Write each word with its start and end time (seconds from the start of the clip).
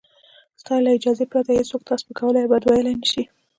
ستا 0.61 0.75
له 0.83 0.89
اجازې 0.97 1.25
پرته 1.31 1.51
هېڅوک 1.59 1.81
تا 1.87 1.93
سپکولای 2.01 2.43
او 2.45 2.51
بد 2.51 2.63
ویلای 2.67 2.95
نشي. 3.01 3.23